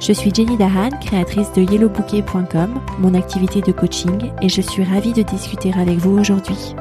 Je 0.00 0.14
suis 0.14 0.34
Jenny 0.34 0.56
Dahan, 0.56 0.88
créatrice 0.98 1.52
de 1.52 1.60
yellowbouquet.com, 1.60 2.80
mon 3.00 3.12
activité 3.12 3.60
de 3.60 3.70
coaching, 3.70 4.32
et 4.40 4.48
je 4.48 4.62
suis 4.62 4.82
ravie 4.82 5.12
de 5.12 5.20
discuter 5.20 5.74
avec 5.74 5.98
vous 5.98 6.18
aujourd'hui. 6.18 6.74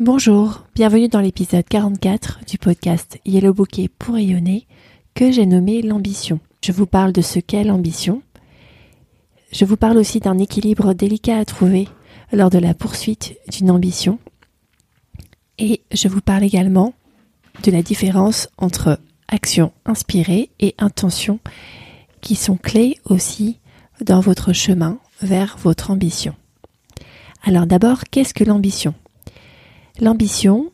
Bonjour, 0.00 0.64
bienvenue 0.74 1.06
dans 1.06 1.20
l'épisode 1.20 1.64
44 1.68 2.40
du 2.48 2.58
podcast 2.58 3.20
Yellow 3.24 3.54
Bouquet 3.54 3.88
pour 3.96 4.16
rayonner 4.16 4.66
que 5.14 5.30
j'ai 5.30 5.46
nommé 5.46 5.82
l'ambition. 5.82 6.40
Je 6.64 6.72
vous 6.72 6.86
parle 6.86 7.12
de 7.12 7.22
ce 7.22 7.38
qu'est 7.38 7.62
l'ambition. 7.62 8.22
Je 9.52 9.64
vous 9.64 9.76
parle 9.76 9.98
aussi 9.98 10.18
d'un 10.18 10.38
équilibre 10.38 10.94
délicat 10.94 11.38
à 11.38 11.44
trouver 11.44 11.86
lors 12.32 12.50
de 12.50 12.58
la 12.58 12.74
poursuite 12.74 13.36
d'une 13.52 13.70
ambition. 13.70 14.18
Et 15.58 15.82
je 15.92 16.08
vous 16.08 16.20
parle 16.20 16.42
également 16.42 16.92
de 17.62 17.70
la 17.70 17.82
différence 17.82 18.48
entre 18.58 18.98
action 19.28 19.72
inspirée 19.84 20.50
et 20.60 20.74
intention 20.78 21.40
qui 22.20 22.34
sont 22.34 22.56
clés 22.56 22.98
aussi 23.04 23.58
dans 24.04 24.20
votre 24.20 24.52
chemin 24.52 24.98
vers 25.22 25.56
votre 25.58 25.90
ambition. 25.90 26.34
Alors 27.42 27.66
d'abord, 27.66 28.04
qu'est-ce 28.10 28.34
que 28.34 28.44
l'ambition? 28.44 28.94
L'ambition, 30.00 30.70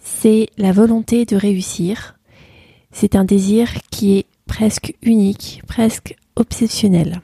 c'est 0.00 0.48
la 0.58 0.72
volonté 0.72 1.24
de 1.24 1.36
réussir. 1.36 2.16
C'est 2.90 3.16
un 3.16 3.24
désir 3.24 3.70
qui 3.90 4.18
est 4.18 4.26
presque 4.46 4.94
unique, 5.02 5.62
presque 5.66 6.16
obsessionnel. 6.36 7.20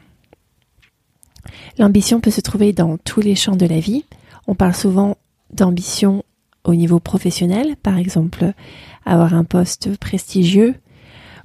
L'ambition 1.79 2.21
peut 2.21 2.31
se 2.31 2.41
trouver 2.41 2.73
dans 2.73 2.97
tous 2.99 3.21
les 3.21 3.35
champs 3.35 3.57
de 3.57 3.67
la 3.67 3.81
vie. 3.81 4.05
On 4.47 4.55
parle 4.55 4.75
souvent 4.75 5.17
d'ambition 5.53 6.23
au 6.65 6.75
niveau 6.75 7.01
professionnel, 7.01 7.77
par 7.83 7.99
exemple 7.99 8.53
avoir 9.07 9.35
un 9.35 9.45
poste 9.45 9.97
prestigieux 9.99 10.75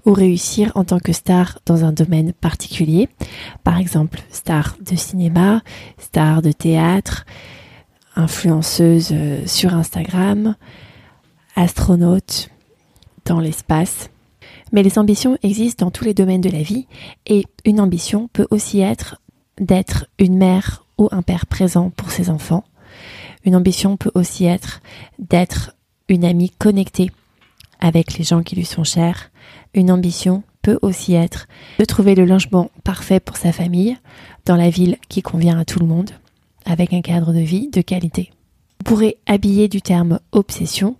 ou 0.05 0.13
réussir 0.13 0.71
en 0.75 0.83
tant 0.83 0.99
que 0.99 1.13
star 1.13 1.59
dans 1.65 1.83
un 1.83 1.91
domaine 1.91 2.33
particulier, 2.33 3.09
par 3.63 3.77
exemple 3.77 4.21
star 4.31 4.77
de 4.79 4.95
cinéma, 4.95 5.61
star 5.97 6.41
de 6.41 6.51
théâtre, 6.51 7.25
influenceuse 8.15 9.09
euh, 9.11 9.45
sur 9.45 9.73
Instagram, 9.73 10.55
astronaute 11.55 12.49
dans 13.25 13.39
l'espace. 13.39 14.09
Mais 14.71 14.83
les 14.83 14.99
ambitions 14.99 15.37
existent 15.43 15.85
dans 15.85 15.91
tous 15.91 16.05
les 16.05 16.13
domaines 16.13 16.41
de 16.41 16.49
la 16.49 16.61
vie 16.61 16.87
et 17.25 17.45
une 17.65 17.81
ambition 17.81 18.29
peut 18.31 18.47
aussi 18.51 18.81
être 18.81 19.19
d'être 19.59 20.07
une 20.19 20.37
mère 20.37 20.85
ou 20.97 21.09
un 21.11 21.21
père 21.21 21.45
présent 21.45 21.89
pour 21.89 22.11
ses 22.11 22.29
enfants. 22.29 22.63
Une 23.45 23.55
ambition 23.55 23.97
peut 23.97 24.11
aussi 24.15 24.45
être 24.45 24.81
d'être 25.17 25.75
une 26.07 26.25
amie 26.25 26.49
connectée 26.49 27.11
avec 27.79 28.17
les 28.17 28.23
gens 28.23 28.43
qui 28.43 28.55
lui 28.55 28.65
sont 28.65 28.83
chers. 28.83 29.31
Une 29.73 29.91
ambition 29.91 30.43
peut 30.61 30.79
aussi 30.81 31.13
être 31.13 31.47
de 31.79 31.85
trouver 31.85 32.15
le 32.15 32.25
logement 32.25 32.69
parfait 32.83 33.19
pour 33.19 33.37
sa 33.37 33.51
famille 33.51 33.97
dans 34.45 34.55
la 34.55 34.69
ville 34.69 34.97
qui 35.07 35.21
convient 35.21 35.59
à 35.59 35.65
tout 35.65 35.79
le 35.79 35.85
monde, 35.85 36.11
avec 36.65 36.93
un 36.93 37.01
cadre 37.01 37.33
de 37.33 37.39
vie 37.39 37.69
de 37.69 37.81
qualité. 37.81 38.31
Vous 38.79 38.83
pourrez 38.83 39.17
habiller 39.25 39.67
du 39.67 39.81
terme 39.81 40.19
obsession 40.31 40.95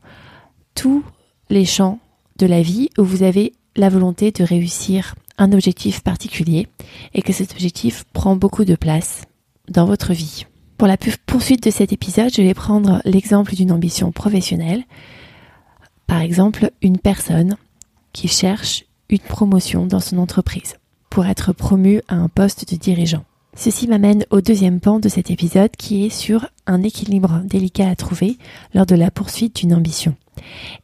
tous 0.75 1.03
les 1.49 1.65
champs 1.65 1.99
de 2.37 2.45
la 2.45 2.61
vie 2.61 2.89
où 2.97 3.03
vous 3.03 3.23
avez 3.23 3.53
la 3.75 3.89
volonté 3.89 4.31
de 4.31 4.43
réussir 4.43 5.15
un 5.37 5.51
objectif 5.51 6.01
particulier 6.01 6.67
et 7.13 7.21
que 7.21 7.33
cet 7.33 7.53
objectif 7.53 8.03
prend 8.13 8.35
beaucoup 8.35 8.65
de 8.65 8.75
place 8.75 9.23
dans 9.69 9.85
votre 9.85 10.13
vie. 10.13 10.45
Pour 10.77 10.87
la 10.87 10.97
poursuite 10.97 11.63
de 11.63 11.71
cet 11.71 11.91
épisode, 11.91 12.33
je 12.33 12.41
vais 12.41 12.53
prendre 12.53 13.01
l'exemple 13.03 13.55
d'une 13.55 13.71
ambition 13.71 14.11
professionnelle. 14.11 14.83
Par 16.09 16.21
exemple, 16.21 16.71
une 16.81 16.97
personne 16.97 17.55
qui 18.13 18.27
cherche 18.27 18.85
une 19.09 19.19
promotion 19.19 19.85
dans 19.85 19.99
son 19.99 20.17
entreprise 20.17 20.77
pour 21.11 21.27
être 21.27 21.53
promue 21.53 22.01
à 22.07 22.15
un 22.15 22.29
poste 22.29 22.69
de 22.71 22.77
dirigeant. 22.77 23.23
Ceci 23.55 23.87
m'amène 23.87 24.25
au 24.31 24.41
deuxième 24.41 24.79
pan 24.79 24.99
de 24.99 25.07
cet 25.07 25.29
épisode 25.29 25.69
qui 25.77 26.05
est 26.05 26.09
sur 26.09 26.47
un 26.65 26.81
équilibre 26.81 27.41
délicat 27.45 27.87
à 27.87 27.95
trouver 27.95 28.39
lors 28.73 28.87
de 28.87 28.95
la 28.95 29.11
poursuite 29.11 29.57
d'une 29.57 29.73
ambition. 29.73 30.15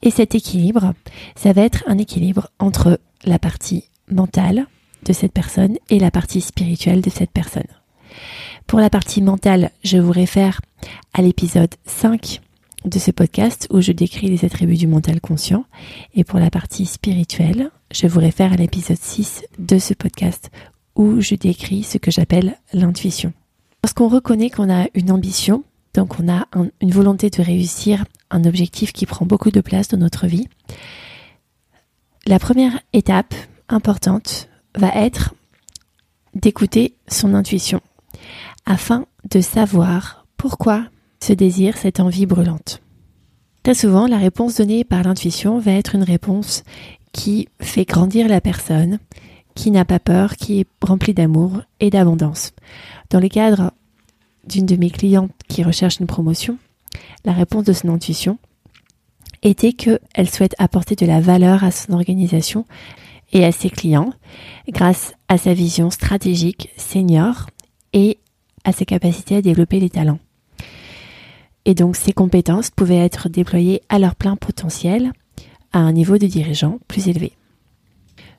Et 0.03 0.11
cet 0.11 0.35
équilibre, 0.35 0.93
ça 1.35 1.53
va 1.53 1.63
être 1.63 1.83
un 1.87 1.97
équilibre 1.97 2.49
entre 2.59 2.99
la 3.23 3.39
partie 3.39 3.85
mentale 4.11 4.67
de 5.05 5.13
cette 5.13 5.33
personne 5.33 5.77
et 5.89 5.97
la 5.97 6.11
partie 6.11 6.41
spirituelle 6.41 7.01
de 7.01 7.09
cette 7.09 7.31
personne. 7.31 7.63
Pour 8.67 8.79
la 8.79 8.91
partie 8.91 9.23
mentale, 9.23 9.71
je 9.83 9.97
vous 9.97 10.11
réfère 10.11 10.61
à 11.13 11.23
l'épisode 11.23 11.73
5 11.85 12.41
de 12.85 12.99
ce 12.99 13.11
podcast 13.11 13.67
où 13.71 13.81
je 13.81 13.91
décris 13.91 14.27
les 14.27 14.45
attributs 14.45 14.77
du 14.77 14.87
mental 14.87 15.19
conscient. 15.19 15.65
Et 16.13 16.23
pour 16.23 16.39
la 16.39 16.49
partie 16.49 16.85
spirituelle, 16.85 17.71
je 17.91 18.07
vous 18.07 18.19
réfère 18.19 18.53
à 18.53 18.55
l'épisode 18.55 18.97
6 18.99 19.45
de 19.59 19.79
ce 19.79 19.93
podcast 19.93 20.51
où 20.95 21.19
je 21.19 21.35
décris 21.35 21.83
ce 21.83 21.97
que 21.97 22.11
j'appelle 22.11 22.57
l'intuition. 22.73 23.33
Lorsqu'on 23.83 24.07
reconnaît 24.07 24.49
qu'on 24.49 24.73
a 24.73 24.87
une 24.93 25.11
ambition, 25.11 25.63
donc 25.93 26.19
on 26.19 26.31
a 26.31 26.47
une 26.81 26.91
volonté 26.91 27.29
de 27.29 27.41
réussir 27.41 28.05
un 28.31 28.45
objectif 28.45 28.93
qui 28.93 29.05
prend 29.05 29.25
beaucoup 29.25 29.51
de 29.51 29.61
place 29.61 29.87
dans 29.87 29.97
notre 29.97 30.27
vie, 30.27 30.47
la 32.27 32.39
première 32.39 32.79
étape 32.93 33.33
importante 33.69 34.49
va 34.75 34.89
être 34.89 35.33
d'écouter 36.33 36.95
son 37.07 37.33
intuition 37.33 37.81
afin 38.65 39.05
de 39.29 39.41
savoir 39.41 40.25
pourquoi 40.37 40.85
se 41.25 41.33
désire 41.33 41.75
cette 41.77 41.99
envie 41.99 42.27
brûlante. 42.27 42.81
Très 43.63 43.73
souvent, 43.73 44.05
la 44.05 44.19
réponse 44.19 44.57
donnée 44.57 44.83
par 44.83 45.01
l'intuition 45.01 45.57
va 45.57 45.71
être 45.71 45.95
une 45.95 46.03
réponse 46.03 46.63
qui 47.13 47.47
fait 47.59 47.85
grandir 47.85 48.27
la 48.27 48.41
personne, 48.41 48.99
qui 49.55 49.71
n'a 49.71 49.85
pas 49.85 49.99
peur, 49.99 50.35
qui 50.35 50.59
est 50.59 50.67
remplie 50.81 51.15
d'amour 51.15 51.63
et 51.79 51.89
d'abondance. 51.89 52.53
Dans 53.09 53.19
le 53.19 53.27
cadre 53.27 53.71
d'une 54.47 54.67
de 54.67 54.75
mes 54.75 54.91
clientes 54.91 55.31
qui 55.47 55.63
recherche 55.63 55.99
une 55.99 56.05
promotion, 56.05 56.59
la 57.23 57.33
réponse 57.33 57.63
de 57.63 57.73
son 57.73 57.89
intuition 57.89 58.37
était 59.41 59.73
qu'elle 59.73 60.29
souhaite 60.29 60.55
apporter 60.59 60.95
de 60.95 61.07
la 61.07 61.21
valeur 61.21 61.63
à 61.63 61.71
son 61.71 61.93
organisation 61.93 62.65
et 63.33 63.43
à 63.45 63.51
ses 63.51 63.71
clients 63.71 64.13
grâce 64.69 65.13
à 65.27 65.39
sa 65.39 65.55
vision 65.55 65.89
stratégique 65.89 66.69
senior 66.77 67.47
et 67.93 68.19
à 68.63 68.71
ses 68.71 68.85
capacités 68.85 69.37
à 69.37 69.41
développer 69.41 69.79
les 69.79 69.89
talents. 69.89 70.19
Et 71.65 71.73
donc 71.73 71.95
ces 71.95 72.13
compétences 72.13 72.69
pouvaient 72.69 72.97
être 72.97 73.27
déployées 73.29 73.81
à 73.89 73.99
leur 73.99 74.15
plein 74.15 74.35
potentiel 74.35 75.11
à 75.73 75.79
un 75.79 75.91
niveau 75.91 76.17
de 76.17 76.27
dirigeant 76.27 76.79
plus 76.87 77.07
élevé. 77.07 77.33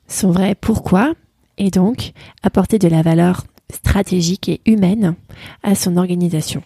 Son 0.09 0.31
vrai 0.31 0.55
pourquoi 0.55 1.13
est 1.59 1.75
donc 1.75 2.13
apporter 2.43 2.79
de 2.79 2.89
la 2.89 3.03
valeur 3.03 3.45
stratégique 3.73 4.49
et 4.49 4.61
humaine 4.67 5.17
à 5.63 5.75
son 5.75 5.97
organisation. 5.97 6.63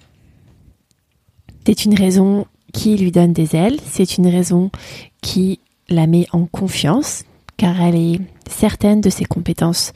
C'est 1.67 1.85
une 1.85 1.95
raison 1.95 2.47
qui 2.73 2.97
lui 2.97 3.11
donne 3.11 3.33
des 3.33 3.57
ailes, 3.57 3.79
c'est 3.85 4.19
une 4.19 4.27
raison 4.27 4.71
qui 5.23 5.61
la 5.89 6.07
met 6.07 6.27
en 6.33 6.47
confiance, 6.47 7.25
car 7.57 7.81
elle 7.81 7.97
est 7.97 8.21
certaine 8.49 9.01
de 9.01 9.11
ses 9.11 9.25
compétences 9.25 9.93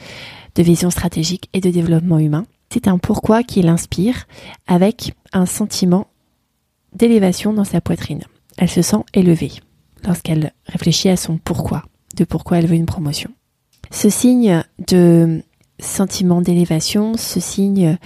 de 0.55 0.63
vision 0.63 0.91
stratégique 0.91 1.49
et 1.53 1.61
de 1.61 1.71
développement 1.71 2.19
humain. 2.19 2.45
C'est 2.71 2.89
un 2.89 2.99
pourquoi 2.99 3.43
qui 3.43 3.63
l'inspire 3.63 4.27
avec 4.67 5.15
un 5.33 5.47
sentiment 5.47 6.09
d'élévation 6.95 7.53
dans 7.53 7.65
sa 7.65 7.81
poitrine. 7.81 8.23
Elle 8.57 8.71
se 8.71 8.83
sent 8.83 9.05
élevée 9.15 9.53
lorsqu'elle 10.05 10.53
réfléchit 10.67 11.09
à 11.09 11.17
son 11.17 11.39
pourquoi, 11.39 11.85
de 12.17 12.25
pourquoi 12.25 12.59
elle 12.59 12.67
veut 12.67 12.77
une 12.77 12.87
promotion. 12.87 13.31
Ce 13.91 14.11
signe 14.11 14.63
de 14.87 15.43
sentiment 15.79 16.41
d'élévation, 16.41 17.17
ce 17.17 17.41
signe 17.41 17.99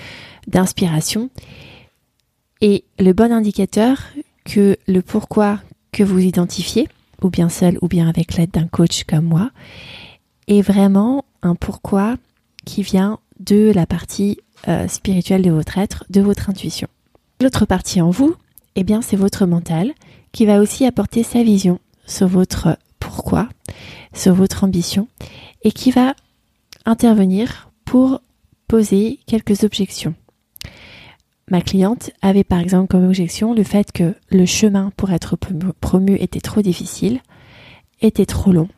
d'inspiration 0.46 1.30
est 2.60 2.84
le 2.98 3.12
bon 3.12 3.32
indicateur 3.32 4.02
que 4.44 4.76
le 4.86 5.02
pourquoi 5.02 5.60
que 5.92 6.02
vous 6.02 6.20
identifiez 6.20 6.88
ou 7.22 7.30
bien 7.30 7.48
seul 7.48 7.78
ou 7.82 7.88
bien 7.88 8.08
avec 8.08 8.34
l'aide 8.34 8.50
d'un 8.50 8.66
coach 8.66 9.04
comme 9.04 9.24
moi, 9.24 9.50
est 10.46 10.62
vraiment 10.62 11.24
un 11.42 11.54
pourquoi 11.54 12.16
qui 12.64 12.82
vient 12.82 13.18
de 13.40 13.72
la 13.74 13.86
partie 13.86 14.38
euh, 14.68 14.88
spirituelle 14.88 15.42
de 15.42 15.50
votre 15.50 15.78
être, 15.78 16.04
de 16.10 16.20
votre 16.20 16.50
intuition. 16.50 16.88
L'autre 17.40 17.66
partie 17.66 18.00
en 18.00 18.10
vous, 18.10 18.34
eh 18.80 18.84
bien, 18.84 19.02
c'est 19.02 19.16
votre 19.16 19.44
mental 19.44 19.92
qui 20.30 20.46
va 20.46 20.60
aussi 20.60 20.84
apporter 20.84 21.24
sa 21.24 21.42
vision 21.42 21.80
sur 22.06 22.28
votre 22.28 22.78
pourquoi, 23.00 23.48
sur 24.12 24.34
votre 24.34 24.62
ambition, 24.62 25.08
et 25.64 25.72
qui 25.72 25.90
va 25.90 26.14
intervenir 26.86 27.72
pour 27.84 28.20
poser 28.68 29.18
quelques 29.26 29.64
objections. 29.64 30.14
Ma 31.50 31.60
cliente 31.60 32.12
avait 32.22 32.44
par 32.44 32.60
exemple 32.60 32.86
comme 32.86 33.04
objection 33.04 33.52
le 33.52 33.64
fait 33.64 33.90
que 33.90 34.14
le 34.30 34.46
chemin 34.46 34.92
pour 34.96 35.10
être 35.10 35.36
promu 35.80 36.14
était 36.20 36.40
trop 36.40 36.62
difficile, 36.62 37.20
était 38.00 38.26
trop 38.26 38.52
long, 38.52 38.68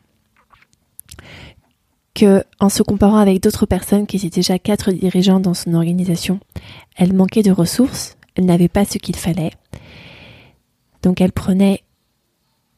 que 2.14 2.42
en 2.58 2.70
se 2.70 2.82
comparant 2.82 3.18
avec 3.18 3.42
d'autres 3.42 3.66
personnes 3.66 4.06
qui 4.06 4.16
étaient 4.16 4.30
déjà 4.30 4.58
quatre 4.58 4.92
dirigeants 4.92 5.40
dans 5.40 5.52
son 5.52 5.74
organisation, 5.74 6.40
elle 6.96 7.12
manquait 7.12 7.42
de 7.42 7.52
ressources, 7.52 8.16
elle 8.34 8.46
n'avait 8.46 8.68
pas 8.68 8.86
ce 8.86 8.96
qu'il 8.96 9.16
fallait. 9.16 9.52
Donc 11.02 11.20
elle 11.20 11.32
prenait 11.32 11.82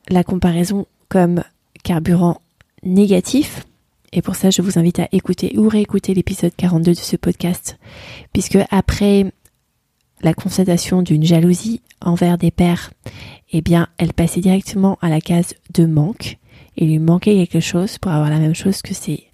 la 0.09 0.25
comparaison 0.25 0.87
comme 1.09 1.43
carburant 1.83 2.41
négatif. 2.83 3.67
Et 4.13 4.23
pour 4.23 4.35
ça, 4.35 4.51
je 4.51 4.63
vous 4.63 4.79
invite 4.79 4.99
à 4.99 5.09
écouter 5.13 5.59
ou 5.59 5.69
réécouter 5.69 6.15
l'épisode 6.15 6.53
42 6.57 6.93
de 6.93 6.97
ce 6.97 7.17
podcast, 7.17 7.79
puisque 8.33 8.59
après 8.71 9.33
la 10.23 10.35
constatation 10.35 11.03
d'une 11.03 11.25
jalousie 11.25 11.81
envers 12.01 12.39
des 12.39 12.51
pères, 12.51 12.93
eh 13.53 13.61
bien, 13.63 13.89
elle 13.99 14.13
passait 14.13 14.41
directement 14.41 14.99
à 15.01 15.09
la 15.09 15.21
case 15.21 15.55
de 15.75 15.87
manque. 15.87 16.39
Il 16.77 16.89
lui 16.89 16.99
manquait 16.99 17.35
quelque 17.35 17.61
chose 17.61 17.99
pour 17.99 18.13
avoir 18.13 18.31
la 18.31 18.39
même 18.39 18.55
chose 18.55 18.83
que 18.83 18.95
ses 18.95 19.29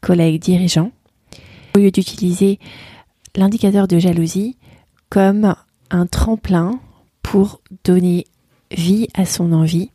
collègues 0.00 0.40
dirigeants. 0.40 0.92
Au 1.74 1.78
lieu 1.78 1.90
d'utiliser 1.90 2.58
l'indicateur 3.36 3.88
de 3.88 3.98
jalousie 3.98 4.56
comme 5.10 5.54
un 5.90 6.06
tremplin 6.06 6.80
pour 7.34 7.60
donner 7.82 8.26
vie 8.70 9.08
à 9.12 9.26
son 9.26 9.50
envie 9.50 9.90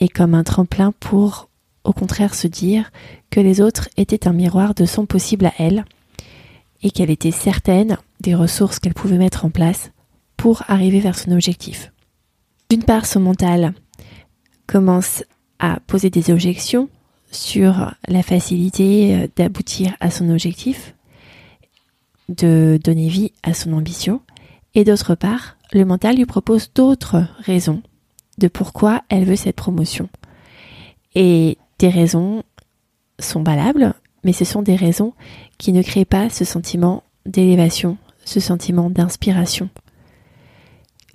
et 0.00 0.08
comme 0.08 0.34
un 0.34 0.42
tremplin 0.42 0.90
pour 0.98 1.48
au 1.84 1.92
contraire 1.92 2.34
se 2.34 2.48
dire 2.48 2.90
que 3.30 3.38
les 3.38 3.60
autres 3.60 3.88
étaient 3.96 4.26
un 4.26 4.32
miroir 4.32 4.74
de 4.74 4.84
son 4.84 5.06
possible 5.06 5.46
à 5.46 5.52
elle 5.60 5.84
et 6.82 6.90
qu'elle 6.90 7.10
était 7.10 7.30
certaine 7.30 7.98
des 8.20 8.34
ressources 8.34 8.80
qu'elle 8.80 8.94
pouvait 8.94 9.16
mettre 9.16 9.44
en 9.44 9.50
place 9.50 9.92
pour 10.36 10.64
arriver 10.66 10.98
vers 10.98 11.16
son 11.16 11.30
objectif. 11.30 11.92
D'une 12.68 12.82
part, 12.82 13.06
son 13.06 13.20
mental 13.20 13.72
commence 14.66 15.22
à 15.60 15.78
poser 15.86 16.10
des 16.10 16.32
objections 16.32 16.88
sur 17.30 17.94
la 18.08 18.24
facilité 18.24 19.14
euh, 19.14 19.28
d'aboutir 19.36 19.96
à 20.00 20.10
son 20.10 20.30
objectif, 20.30 20.96
de 22.28 22.76
donner 22.82 23.08
vie 23.08 23.30
à 23.44 23.54
son 23.54 23.72
ambition, 23.72 24.20
et 24.74 24.82
d'autre 24.82 25.14
part, 25.14 25.55
le 25.76 25.84
mental 25.84 26.16
lui 26.16 26.24
propose 26.24 26.72
d'autres 26.74 27.26
raisons 27.38 27.82
de 28.38 28.48
pourquoi 28.48 29.02
elle 29.08 29.24
veut 29.24 29.36
cette 29.36 29.56
promotion. 29.56 30.08
Et 31.14 31.58
des 31.78 31.88
raisons 31.88 32.42
sont 33.18 33.42
valables, 33.42 33.94
mais 34.24 34.32
ce 34.32 34.44
sont 34.44 34.62
des 34.62 34.76
raisons 34.76 35.12
qui 35.58 35.72
ne 35.72 35.82
créent 35.82 36.04
pas 36.06 36.30
ce 36.30 36.44
sentiment 36.44 37.02
d'élévation, 37.26 37.98
ce 38.24 38.40
sentiment 38.40 38.90
d'inspiration, 38.90 39.68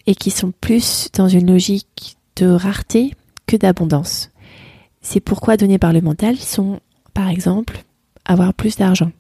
et 0.06 0.16
qui 0.16 0.30
sont 0.32 0.52
plus 0.52 1.10
dans 1.14 1.28
une 1.28 1.52
logique 1.52 2.18
de 2.36 2.48
rareté 2.48 3.14
que 3.48 3.58
d'abondance. 3.58 4.30
C'est 5.02 5.20
pourquoi 5.20 5.58
donnés 5.58 5.80
par 5.80 5.94
le 5.94 6.02
mental 6.02 6.38
sont, 6.38 6.80
par 7.14 7.30
exemple, 7.30 7.84
avoir 8.26 8.54
plus 8.54 8.78
d'argent, 8.78 9.12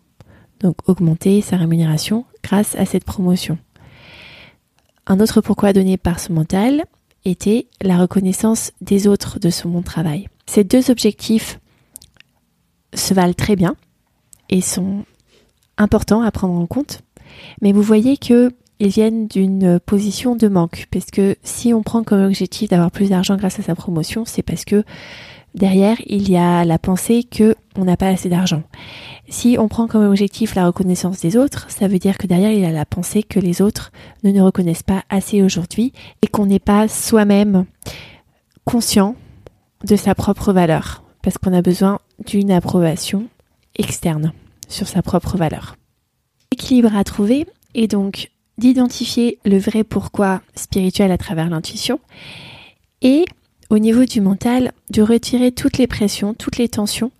donc 0.59 0.77
augmenter 0.88 1.41
sa 1.41 1.57
rémunération 1.57 2.25
grâce 2.43 2.75
à 2.75 2.85
cette 2.85 3.05
promotion. 3.05 3.57
Un 5.11 5.19
autre 5.19 5.41
pourquoi 5.41 5.73
donné 5.73 5.97
par 5.97 6.21
ce 6.21 6.31
mental 6.31 6.85
était 7.25 7.67
la 7.81 7.97
reconnaissance 7.97 8.71
des 8.79 9.07
autres 9.09 9.39
de 9.39 9.49
son 9.49 9.67
bon 9.67 9.81
travail. 9.81 10.29
Ces 10.45 10.63
deux 10.63 10.89
objectifs 10.89 11.59
se 12.93 13.13
valent 13.13 13.33
très 13.33 13.57
bien 13.57 13.75
et 14.49 14.61
sont 14.61 15.03
importants 15.77 16.21
à 16.21 16.31
prendre 16.31 16.57
en 16.57 16.65
compte, 16.65 17.01
mais 17.61 17.73
vous 17.73 17.81
voyez 17.81 18.15
que 18.15 18.53
ils 18.79 18.87
viennent 18.87 19.27
d'une 19.27 19.81
position 19.81 20.37
de 20.37 20.47
manque, 20.47 20.87
parce 20.91 21.11
que 21.11 21.35
si 21.43 21.73
on 21.73 21.83
prend 21.83 22.03
comme 22.03 22.23
objectif 22.23 22.69
d'avoir 22.69 22.89
plus 22.89 23.09
d'argent 23.09 23.35
grâce 23.35 23.59
à 23.59 23.63
sa 23.63 23.75
promotion, 23.75 24.23
c'est 24.25 24.43
parce 24.43 24.63
que 24.63 24.85
derrière 25.55 25.97
il 26.05 26.31
y 26.31 26.37
a 26.37 26.63
la 26.63 26.79
pensée 26.79 27.25
que 27.25 27.55
on 27.75 27.83
n'a 27.83 27.97
pas 27.97 28.07
assez 28.07 28.29
d'argent. 28.29 28.63
Si 29.31 29.55
on 29.57 29.69
prend 29.69 29.87
comme 29.87 30.03
objectif 30.03 30.55
la 30.55 30.67
reconnaissance 30.67 31.21
des 31.21 31.37
autres, 31.37 31.71
ça 31.71 31.87
veut 31.87 31.99
dire 31.99 32.17
que 32.17 32.27
derrière 32.27 32.51
il 32.51 32.59
y 32.59 32.65
a 32.65 32.71
la 32.71 32.85
pensée 32.85 33.23
que 33.23 33.39
les 33.39 33.61
autres 33.61 33.93
ne 34.25 34.31
nous 34.31 34.43
reconnaissent 34.43 34.83
pas 34.83 35.05
assez 35.09 35.41
aujourd'hui 35.41 35.93
et 36.21 36.27
qu'on 36.27 36.45
n'est 36.45 36.59
pas 36.59 36.89
soi-même 36.89 37.65
conscient 38.65 39.15
de 39.85 39.95
sa 39.95 40.15
propre 40.15 40.51
valeur, 40.51 41.01
parce 41.23 41.37
qu'on 41.37 41.53
a 41.53 41.61
besoin 41.61 41.99
d'une 42.27 42.51
approbation 42.51 43.29
externe 43.77 44.33
sur 44.67 44.89
sa 44.89 45.01
propre 45.01 45.37
valeur. 45.37 45.77
L'équilibre 46.51 46.93
à 46.93 47.05
trouver 47.05 47.47
est 47.73 47.87
donc 47.87 48.31
d'identifier 48.57 49.39
le 49.45 49.59
vrai 49.59 49.85
pourquoi 49.85 50.41
spirituel 50.55 51.09
à 51.09 51.17
travers 51.17 51.49
l'intuition 51.49 52.01
et 53.01 53.23
au 53.69 53.79
niveau 53.79 54.03
du 54.03 54.19
mental 54.19 54.73
de 54.89 55.01
retirer 55.01 55.53
toutes 55.53 55.77
les 55.77 55.87
pressions, 55.87 56.33
toutes 56.33 56.57
les 56.57 56.67
tensions 56.67 57.13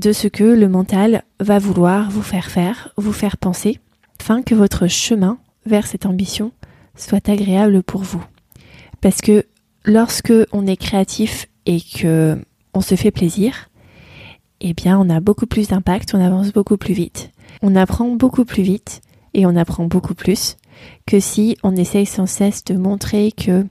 de 0.00 0.12
ce 0.12 0.28
que 0.28 0.44
le 0.44 0.68
mental 0.68 1.24
va 1.40 1.58
vouloir 1.58 2.10
vous 2.10 2.22
faire 2.22 2.50
faire, 2.50 2.88
vous 2.96 3.12
faire 3.12 3.36
penser, 3.36 3.78
afin 4.18 4.42
que 4.42 4.54
votre 4.54 4.86
chemin 4.86 5.38
vers 5.66 5.86
cette 5.86 6.06
ambition 6.06 6.52
soit 6.96 7.28
agréable 7.28 7.82
pour 7.82 8.02
vous. 8.02 8.24
Parce 9.02 9.20
que 9.20 9.44
lorsque 9.84 10.32
on 10.52 10.66
est 10.66 10.78
créatif 10.78 11.48
et 11.66 11.80
que 11.82 12.38
on 12.72 12.80
se 12.80 12.94
fait 12.94 13.10
plaisir, 13.10 13.68
eh 14.62 14.72
bien 14.72 14.98
on 14.98 15.10
a 15.10 15.20
beaucoup 15.20 15.46
plus 15.46 15.68
d'impact, 15.68 16.14
on 16.14 16.24
avance 16.24 16.52
beaucoup 16.52 16.78
plus 16.78 16.94
vite. 16.94 17.30
On 17.60 17.76
apprend 17.76 18.08
beaucoup 18.08 18.46
plus 18.46 18.62
vite 18.62 19.02
et 19.34 19.44
on 19.44 19.54
apprend 19.54 19.84
beaucoup 19.84 20.14
plus 20.14 20.56
que 21.06 21.20
si 21.20 21.58
on 21.62 21.76
essaye 21.76 22.06
sans 22.06 22.26
cesse 22.26 22.64
de 22.64 22.74
montrer 22.74 23.32
que 23.32 23.66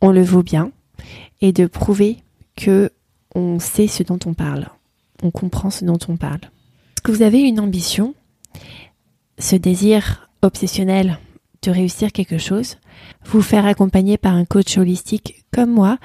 on 0.00 0.12
le 0.12 0.22
vaut 0.22 0.42
bien 0.42 0.72
et 1.42 1.52
de 1.52 1.66
prouver 1.66 2.18
que 2.56 2.90
on 3.34 3.58
sait 3.58 3.86
ce 3.86 4.02
dont 4.02 4.18
on 4.24 4.32
parle, 4.32 4.68
on 5.22 5.30
comprend 5.30 5.70
ce 5.70 5.84
dont 5.84 5.98
on 6.08 6.16
parle. 6.16 6.40
Est-ce 6.42 7.02
que 7.02 7.12
vous 7.12 7.22
avez 7.22 7.40
une 7.40 7.60
ambition, 7.60 8.14
ce 9.38 9.56
désir 9.56 10.30
obsessionnel 10.42 11.18
de 11.62 11.70
réussir 11.70 12.12
quelque 12.12 12.38
chose, 12.38 12.76
vous 13.24 13.42
faire 13.42 13.66
accompagner 13.66 14.18
par 14.18 14.34
un 14.34 14.44
coach 14.44 14.76
holistique 14.78 15.44
comme 15.52 15.70
moi 15.70 15.98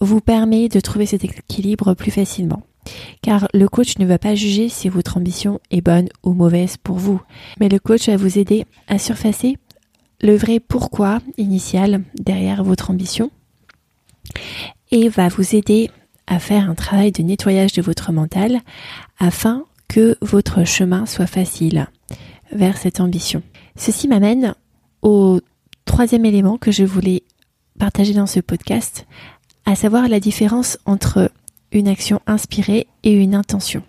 vous 0.00 0.20
permet 0.20 0.68
de 0.68 0.80
trouver 0.80 1.06
cet 1.06 1.24
équilibre 1.24 1.94
plus 1.94 2.10
facilement? 2.10 2.62
Car 3.22 3.48
le 3.54 3.66
coach 3.68 3.98
ne 3.98 4.06
va 4.06 4.18
pas 4.18 4.34
juger 4.34 4.68
si 4.68 4.88
votre 4.88 5.16
ambition 5.16 5.58
est 5.70 5.80
bonne 5.80 6.08
ou 6.22 6.32
mauvaise 6.32 6.76
pour 6.76 6.96
vous, 6.96 7.20
mais 7.58 7.68
le 7.68 7.78
coach 7.78 8.08
va 8.08 8.16
vous 8.16 8.38
aider 8.38 8.66
à 8.88 8.98
surfacer 8.98 9.56
le 10.20 10.36
vrai 10.36 10.60
pourquoi 10.60 11.20
initial 11.38 12.02
derrière 12.18 12.62
votre 12.62 12.90
ambition 12.90 13.30
et 14.90 15.08
va 15.08 15.28
vous 15.28 15.54
aider 15.54 15.90
à 16.26 16.38
faire 16.38 16.68
un 16.68 16.74
travail 16.74 17.12
de 17.12 17.22
nettoyage 17.22 17.72
de 17.72 17.82
votre 17.82 18.12
mental 18.12 18.60
afin 19.18 19.64
que 19.88 20.16
votre 20.20 20.64
chemin 20.64 21.06
soit 21.06 21.26
facile 21.26 21.86
vers 22.52 22.76
cette 22.76 23.00
ambition. 23.00 23.42
Ceci 23.76 24.08
m'amène 24.08 24.54
au 25.02 25.40
troisième 25.84 26.24
élément 26.24 26.58
que 26.58 26.72
je 26.72 26.84
voulais 26.84 27.22
partager 27.78 28.14
dans 28.14 28.26
ce 28.26 28.40
podcast, 28.40 29.06
à 29.66 29.74
savoir 29.74 30.08
la 30.08 30.20
différence 30.20 30.78
entre 30.86 31.30
une 31.72 31.88
action 31.88 32.20
inspirée 32.26 32.86
et 33.02 33.12
une 33.12 33.34
intention. 33.34 33.82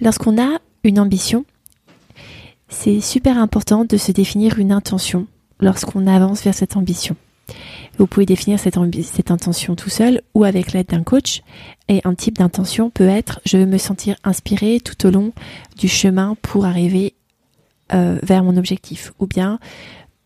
Lorsqu'on 0.00 0.40
a 0.40 0.58
une 0.82 0.98
ambition, 0.98 1.44
c'est 2.68 3.00
super 3.00 3.38
important 3.38 3.84
de 3.84 3.96
se 3.96 4.12
définir 4.12 4.58
une 4.58 4.72
intention 4.72 5.26
lorsqu'on 5.60 6.06
avance 6.06 6.42
vers 6.42 6.54
cette 6.54 6.76
ambition. 6.76 7.16
Vous 7.98 8.06
pouvez 8.06 8.26
définir 8.26 8.58
cette, 8.58 8.76
intention 9.30 9.76
tout 9.76 9.90
seul 9.90 10.22
ou 10.34 10.44
avec 10.44 10.72
l'aide 10.72 10.88
d'un 10.88 11.02
coach. 11.02 11.42
Et 11.88 12.00
un 12.04 12.14
type 12.14 12.38
d'intention 12.38 12.90
peut 12.90 13.08
être 13.08 13.40
je 13.44 13.58
veux 13.58 13.66
me 13.66 13.78
sentir 13.78 14.16
inspiré 14.24 14.80
tout 14.80 15.06
au 15.06 15.10
long 15.10 15.32
du 15.76 15.88
chemin 15.88 16.36
pour 16.42 16.64
arriver 16.64 17.14
euh, 17.92 18.18
vers 18.22 18.44
mon 18.44 18.56
objectif. 18.56 19.12
Ou 19.18 19.26
bien 19.26 19.58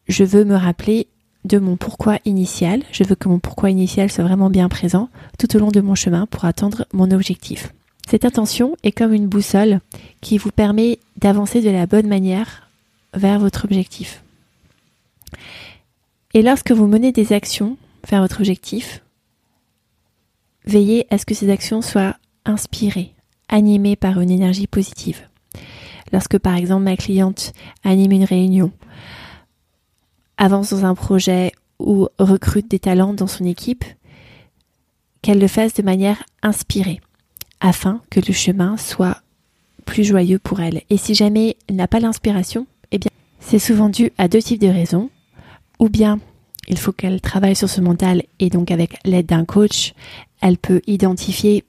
je 0.09 0.25
veux 0.25 0.45
me 0.45 0.57
rappeler 0.57 1.09
de 1.45 1.59
mon 1.59 1.77
pourquoi 1.77 2.19
initial. 2.25 2.83
Je 2.93 3.05
veux 3.05 3.15
que 3.15 3.29
mon 3.29 3.39
pourquoi 3.39 3.71
initial 3.71 4.11
soit 4.11 4.25
vraiment 4.25 4.51
bien 4.51 4.69
présent 4.69 5.09
tout 5.39 5.55
au 5.57 5.59
long 5.59 5.71
de 5.71 5.81
mon 5.81 5.95
chemin 5.95 6.27
pour 6.27 6.45
atteindre 6.45 6.87
mon 6.93 7.11
objectif. 7.11 7.73
Cette 8.09 8.25
intention 8.25 8.77
est 8.83 8.93
comme 8.93 9.15
une 9.15 9.29
boussole 9.29 9.81
qui 10.21 10.39
vous 10.39 10.51
permet 10.51 10.99
d'avancer 11.17 11.63
de 11.63 11.71
la 11.71 11.87
bonne 11.87 12.07
manière 12.07 12.69
vers 13.15 13.39
votre 13.39 13.65
objectif. 13.65 14.23
Et 16.35 16.43
lorsque 16.43 16.73
vous 16.73 16.89
menez 16.89 17.13
des 17.13 17.33
actions 17.33 17.77
vers 18.09 18.21
votre 18.21 18.41
objectif, 18.41 19.03
veillez 20.67 21.07
à 21.11 21.19
ce 21.19 21.25
que 21.25 21.35
ces 21.35 21.49
actions 21.49 21.81
soient 21.81 22.17
inspirées, 22.45 23.15
animées 23.49 23.95
par 23.95 24.21
une 24.21 24.33
énergie 24.33 24.67
positive. 24.67 25.29
Lorsque 26.13 26.39
par 26.39 26.57
exemple 26.57 26.83
ma 26.83 26.97
cliente 26.97 27.53
anime 27.85 28.13
une 28.13 28.25
réunion, 28.25 28.73
avance 30.37 30.71
dans 30.71 30.85
un 30.85 30.97
projet 30.97 31.53
ou 31.79 32.09
recrute 32.19 32.69
des 32.69 32.81
talents 32.81 33.15
dans 33.15 33.29
son 33.29 33.45
équipe, 33.45 33.85
qu'elle 35.23 35.39
le 35.39 35.49
fasse 35.49 35.75
de 35.75 35.83
manière 35.83 36.25
inspirée, 36.43 37.01
afin 37.61 38.03
que 38.11 38.21
le 38.21 38.35
chemin 38.35 38.77
soit 38.77 39.23
plus 39.85 40.05
joyeux 40.05 40.41
pour 40.41 40.61
elle. 40.61 40.83
Et 40.91 40.97
si 40.97 41.15
jamais 41.15 41.57
elle 41.69 41.77
n'a 41.77 41.89
pas 41.89 42.01
l'inspiration, 42.01 42.67
eh 42.91 42.99
bien, 42.99 43.11
c'est 43.39 43.59
souvent 43.61 43.89
dû 43.89 44.11
à 44.19 44.29
deux 44.29 44.43
types 44.43 44.61
de 44.61 44.67
raisons. 44.67 45.11
Ou 45.79 45.89
bien, 45.89 46.21
il 46.69 46.79
faut 46.79 46.93
qu'elle 46.93 47.21
travaille 47.21 47.57
sur 47.57 47.69
ce 47.69 47.81
mental 47.81 48.23
et 48.39 48.51
donc 48.51 48.71
avec 48.71 48.99
l'aide 49.05 49.27
d'un 49.27 49.45
coach, 49.45 49.95
elle 50.41 50.59
peut 50.59 50.81
identifier 50.87 51.65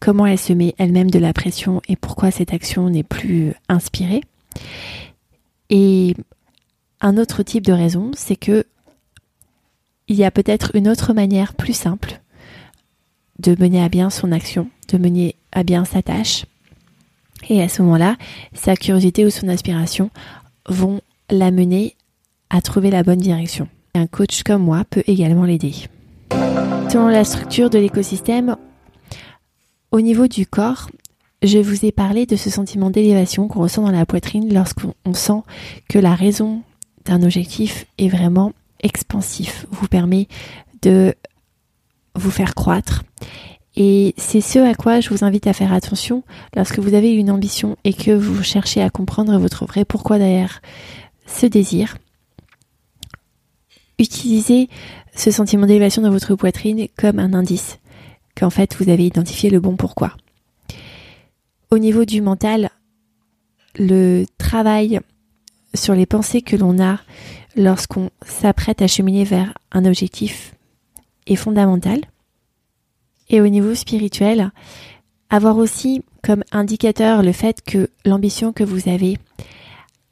comment 0.00 0.26
elle 0.26 0.38
se 0.38 0.52
met 0.52 0.74
elle-même 0.78 1.10
de 1.10 1.18
la 1.18 1.32
pression 1.32 1.80
et 1.88 1.96
pourquoi 1.96 2.30
cette 2.30 2.52
action 2.52 2.88
n'est 2.90 3.02
plus 3.02 3.52
inspirée. 3.68 4.22
Et 5.70 6.14
un 7.00 7.16
autre 7.16 7.42
type 7.42 7.64
de 7.64 7.72
raison, 7.72 8.10
c'est 8.14 8.36
que 8.36 8.64
il 10.08 10.16
y 10.16 10.24
a 10.24 10.30
peut-être 10.30 10.74
une 10.74 10.88
autre 10.88 11.12
manière 11.12 11.54
plus 11.54 11.74
simple 11.74 12.20
de 13.38 13.54
mener 13.60 13.82
à 13.82 13.88
bien 13.88 14.08
son 14.08 14.32
action, 14.32 14.68
de 14.88 14.98
mener 14.98 15.36
à 15.52 15.62
bien 15.62 15.84
sa 15.84 16.02
tâche. 16.02 16.46
Et 17.48 17.62
à 17.62 17.68
ce 17.68 17.82
moment-là, 17.82 18.16
sa 18.54 18.74
curiosité 18.74 19.26
ou 19.26 19.30
son 19.30 19.48
aspiration 19.48 20.10
vont 20.66 21.02
l'amener 21.30 21.94
à 22.50 22.60
trouver 22.60 22.90
la 22.90 23.02
bonne 23.02 23.18
direction. 23.18 23.68
Un 23.94 24.06
coach 24.06 24.42
comme 24.42 24.62
moi 24.62 24.84
peut 24.88 25.02
également 25.06 25.44
l'aider. 25.44 25.74
Selon 26.90 27.08
la 27.08 27.24
structure 27.24 27.70
de 27.70 27.78
l'écosystème, 27.78 28.56
au 29.90 30.00
niveau 30.00 30.26
du 30.26 30.46
corps, 30.46 30.88
je 31.42 31.58
vous 31.58 31.84
ai 31.84 31.92
parlé 31.92 32.26
de 32.26 32.36
ce 32.36 32.50
sentiment 32.50 32.90
d'élévation 32.90 33.48
qu'on 33.48 33.60
ressent 33.60 33.82
dans 33.82 33.90
la 33.90 34.06
poitrine 34.06 34.52
lorsqu'on 34.52 35.14
sent 35.14 35.42
que 35.88 35.98
la 35.98 36.14
raison 36.14 36.62
d'un 37.04 37.22
objectif 37.22 37.86
est 37.98 38.08
vraiment 38.08 38.52
expansif, 38.80 39.66
vous 39.70 39.88
permet 39.88 40.28
de 40.82 41.14
vous 42.14 42.30
faire 42.30 42.54
croître. 42.54 43.04
Et 43.76 44.14
c'est 44.16 44.40
ce 44.40 44.58
à 44.58 44.74
quoi 44.74 45.00
je 45.00 45.10
vous 45.10 45.24
invite 45.24 45.46
à 45.46 45.52
faire 45.52 45.72
attention 45.72 46.24
lorsque 46.56 46.80
vous 46.80 46.94
avez 46.94 47.12
une 47.12 47.30
ambition 47.30 47.76
et 47.84 47.92
que 47.92 48.10
vous 48.10 48.42
cherchez 48.42 48.82
à 48.82 48.90
comprendre 48.90 49.38
votre 49.38 49.66
vrai 49.66 49.84
pourquoi 49.84 50.18
derrière 50.18 50.60
ce 51.26 51.46
désir. 51.46 51.96
Utilisez 53.98 54.68
ce 55.14 55.30
sentiment 55.30 55.66
d'élévation 55.66 56.02
dans 56.02 56.10
votre 56.10 56.34
poitrine 56.36 56.88
comme 56.96 57.18
un 57.18 57.34
indice 57.34 57.78
qu'en 58.36 58.50
fait 58.50 58.76
vous 58.76 58.88
avez 58.90 59.04
identifié 59.04 59.50
le 59.50 59.60
bon 59.60 59.76
pourquoi. 59.76 60.16
Au 61.70 61.78
niveau 61.78 62.04
du 62.04 62.20
mental, 62.20 62.70
le 63.76 64.24
travail 64.38 65.00
sur 65.74 65.94
les 65.94 66.06
pensées 66.06 66.42
que 66.42 66.56
l'on 66.56 66.82
a 66.82 67.00
lorsqu'on 67.56 68.10
s'apprête 68.24 68.82
à 68.82 68.86
cheminer 68.86 69.24
vers 69.24 69.52
un 69.72 69.84
objectif 69.84 70.54
est 71.26 71.36
fondamental. 71.36 72.00
Et 73.28 73.40
au 73.40 73.48
niveau 73.48 73.74
spirituel, 73.74 74.50
avoir 75.28 75.58
aussi 75.58 76.02
comme 76.22 76.44
indicateur 76.52 77.22
le 77.22 77.32
fait 77.32 77.60
que 77.62 77.90
l'ambition 78.04 78.52
que 78.52 78.64
vous 78.64 78.88
avez 78.88 79.18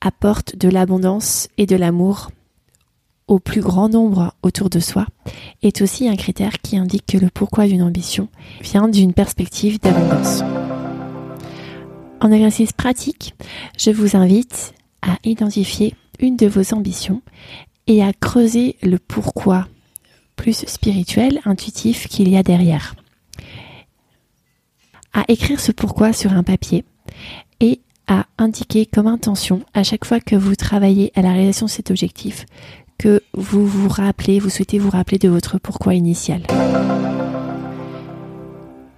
apporte 0.01 0.57
de 0.57 0.69
l'abondance 0.69 1.49
et 1.57 1.67
de 1.67 1.77
l'amour 1.77 2.31
au 3.29 3.39
plus 3.41 3.61
grand 3.61 3.89
nombre 3.89 4.35
autour 4.43 4.71
de 4.71 4.79
soi 4.79 5.07
est 5.63 5.81
aussi 5.83 6.09
un 6.09 6.17
critère 6.17 6.61
qui 6.63 6.77
indique 6.77 7.07
que 7.07 7.19
le 7.19 7.29
pourquoi 7.29 7.67
d'une 7.67 7.83
ambition 7.83 8.29
vient 8.61 8.89
d'une 8.89 9.13
perspective 9.13 9.81
d'abondance. 9.81 10.43
En 12.21 12.31
exercice 12.31 12.73
pratique, 12.73 13.35
je 13.79 13.91
vous 13.91 14.17
invite 14.17 14.75
à 15.03 15.19
identifier 15.25 15.95
une 16.21 16.37
de 16.37 16.47
vos 16.47 16.75
ambitions 16.75 17.23
et 17.87 18.03
à 18.03 18.13
creuser 18.13 18.77
le 18.83 18.99
pourquoi 18.99 19.67
plus 20.37 20.65
spirituel, 20.67 21.41
intuitif 21.45 22.09
qu'il 22.09 22.29
y 22.29 22.37
a 22.37 22.43
derrière. 22.43 22.95
À 25.13 25.25
écrire 25.29 25.61
ce 25.61 25.73
pourquoi 25.73 26.13
sur 26.13 26.33
un 26.33 26.43
papier 26.43 26.85
et 27.61 27.81
à 28.07 28.27
indiquer 28.39 28.87
comme 28.87 29.07
intention 29.07 29.63
à 29.75 29.83
chaque 29.83 30.05
fois 30.05 30.21
que 30.21 30.37
vous 30.37 30.55
travaillez 30.55 31.11
à 31.15 31.23
la 31.23 31.33
réalisation 31.33 31.67
de 31.67 31.71
cet 31.71 31.91
objectif 31.91 32.45
que 32.99 33.23
vous 33.35 33.67
vous 33.67 33.89
rappelez, 33.89 34.39
vous 34.39 34.51
souhaitez 34.51 34.79
vous 34.79 34.91
rappeler 34.91 35.19
de 35.19 35.29
votre 35.29 35.59
pourquoi 35.59 35.95
initial. 35.95 36.43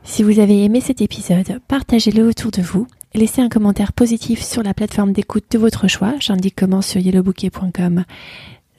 Si 0.05 0.23
vous 0.23 0.38
avez 0.38 0.64
aimé 0.64 0.81
cet 0.81 1.02
épisode, 1.02 1.61
partagez-le 1.69 2.26
autour 2.26 2.50
de 2.50 2.62
vous 2.62 2.87
laissez 3.14 3.40
un 3.40 3.49
commentaire 3.49 3.93
positif 3.93 4.43
sur 4.43 4.62
la 4.62 4.75
plateforme 4.75 5.12
d'écoute 5.12 5.45
de 5.50 5.59
votre 5.59 5.88
choix. 5.88 6.14
J'indique 6.21 6.55
comment 6.57 6.83
sur 6.83 7.00
yellowbouquet.com 7.00 8.05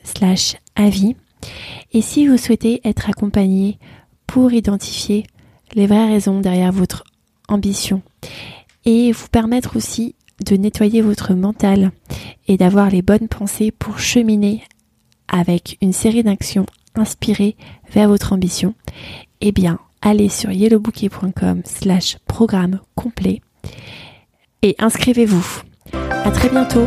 slash 0.03 0.55
avis. 0.75 1.15
Et 1.93 2.01
si 2.01 2.27
vous 2.27 2.37
souhaitez 2.37 2.81
être 2.83 3.09
accompagné 3.09 3.79
pour 4.27 4.53
identifier 4.53 5.25
les 5.73 5.87
vraies 5.87 6.09
raisons 6.09 6.39
derrière 6.39 6.71
votre 6.71 7.03
ambition 7.47 8.01
et 8.85 9.11
vous 9.11 9.27
permettre 9.27 9.75
aussi 9.75 10.15
de 10.45 10.55
nettoyer 10.55 11.01
votre 11.01 11.33
mental 11.33 11.91
et 12.47 12.57
d'avoir 12.57 12.89
les 12.89 13.01
bonnes 13.01 13.27
pensées 13.27 13.71
pour 13.71 13.99
cheminer 13.99 14.63
avec 15.29 15.77
une 15.81 15.93
série 15.93 16.23
d'actions 16.23 16.65
inspirées 16.95 17.55
vers 17.91 18.09
votre 18.09 18.33
ambition, 18.33 18.73
eh 19.41 19.51
bien, 19.51 19.79
allez 20.01 20.29
sur 20.29 20.51
yellowbouquet.com 20.51 21.61
slash 21.65 22.17
programme 22.27 22.79
complet 22.95 23.41
et 24.61 24.75
inscrivez-vous. 24.79 25.61
À 25.93 26.31
très 26.31 26.49
bientôt. 26.49 26.85